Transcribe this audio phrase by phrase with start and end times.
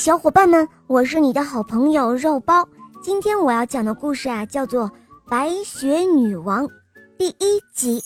[0.00, 2.66] 小伙伴们，我是你的好朋友肉包。
[3.02, 4.88] 今天我要讲的故事啊，叫做
[5.28, 6.66] 《白雪女王》
[7.18, 8.02] 第一集。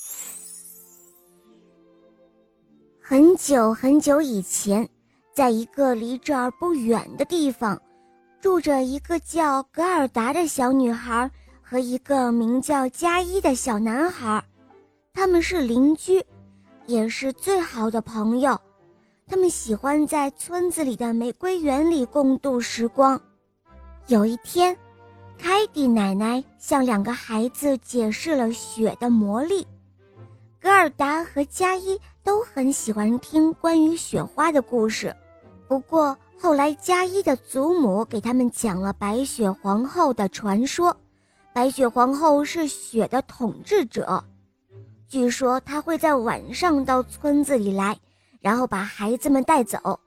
[3.01, 4.88] 很久很久以前，
[5.33, 7.80] 在一个离这儿不远的地方，
[8.40, 11.30] 住着一个叫格尔达的小女孩
[11.62, 14.45] 和一个名叫加伊的小男孩，
[15.12, 16.20] 他们是邻居，
[16.86, 18.61] 也是最好的朋友。
[19.27, 23.18] 他们喜欢在村子里的玫瑰园里共度时光。
[24.07, 24.76] 有一天，
[25.39, 29.66] 凯蒂奶奶向两个孩子解释了雪的魔力。
[30.61, 35.14] 格尔达和加伊都很喜欢听关于雪花的故事。
[35.66, 40.94] 不过后来，加伊的祖母给他们讲了白雪皇后的传说。
[41.55, 44.22] 白雪皇后是雪的统治者，
[45.08, 47.98] 据说她会在晚上到村子里来。
[48.44, 49.98] 然后把孩子们带走，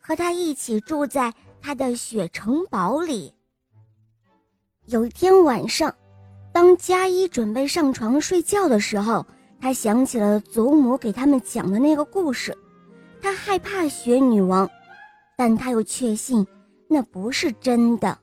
[0.00, 3.34] 和他一起住在他的雪城堡里。
[4.86, 5.94] 有一天晚上，
[6.54, 9.26] 当加伊准备上床睡觉的时候，
[9.60, 12.56] 他想起了祖母给他们讲的那个故事。
[13.20, 14.70] 他害怕雪女王，
[15.36, 16.46] 但他又确信
[16.88, 18.18] 那不是真的。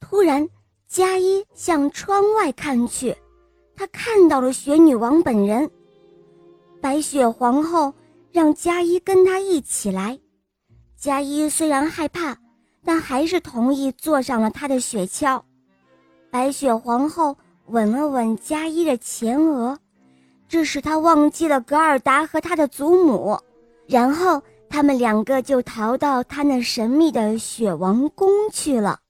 [0.00, 0.48] 突然，
[0.88, 3.14] 加伊向窗外看去，
[3.76, 5.70] 他看到了雪女王本人，
[6.80, 7.92] 白雪皇后。
[8.32, 10.18] 让加伊跟他一起来。
[10.96, 12.36] 加伊虽然害怕，
[12.84, 15.42] 但还是同意坐上了他的雪橇。
[16.30, 17.36] 白雪皇后
[17.66, 19.78] 吻了吻加伊的前额，
[20.48, 23.38] 这使他忘记了格尔达和他的祖母。
[23.86, 29.00] 然后他们两个就逃到他那神秘的雪王宫去了。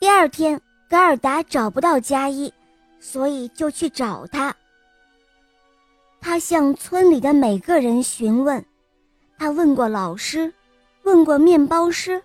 [0.00, 2.52] 第二天，格尔达找不到加伊，
[2.98, 4.52] 所以就去找他。
[6.20, 8.64] 他向村里的每个人询问，
[9.38, 10.52] 他问过老师，
[11.02, 12.22] 问过面包师，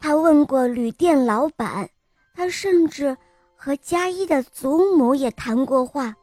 [0.00, 1.90] 他问过旅店老板，
[2.34, 3.16] 他甚至
[3.56, 6.14] 和加伊的祖母也谈过话，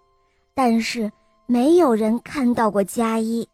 [0.54, 1.12] 但是
[1.46, 3.48] 没有人看到过加伊。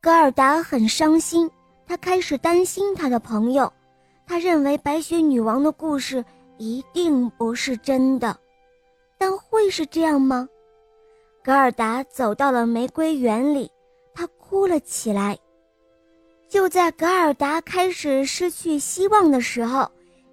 [0.00, 1.50] 格尔达很伤心，
[1.86, 3.72] 他开始担心他的朋友，
[4.26, 6.24] 他认为白雪女王的故事
[6.56, 8.38] 一定不是真的，
[9.18, 10.48] 但会是这样吗？
[11.48, 13.70] 格尔达走到了玫瑰园里，
[14.12, 15.38] 他哭了起来。
[16.46, 19.90] 就在格尔达开始失去希望的时候，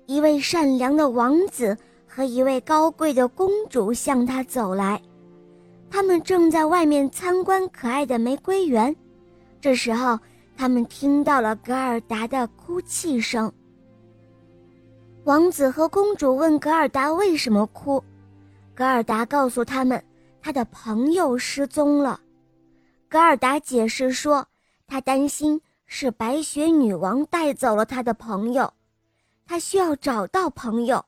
[0.08, 5.02] 一位善良的王子和一位高贵的公主向他走来，
[5.90, 8.94] 他们正在外面参观可爱的玫瑰园。
[9.62, 10.20] 这时候，
[10.58, 13.50] 他们听到了格尔达的哭泣声。
[15.24, 18.04] 王子和公主问格尔达为什么哭，
[18.74, 20.04] 格尔达告诉他们。
[20.46, 22.20] 他的朋友失踪了，
[23.10, 24.48] 格尔达解释说，
[24.86, 28.72] 他担心是白雪女王带走了他的朋友，
[29.48, 31.04] 他需要找到朋友。